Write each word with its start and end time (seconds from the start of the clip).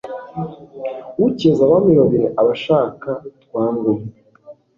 ucyeza 1.27 1.61
abami 1.67 1.91
babiri 1.99 2.27
aba 2.39 2.51
ashaka 2.57 3.09
twange 3.43 3.85
umwe 3.93 4.09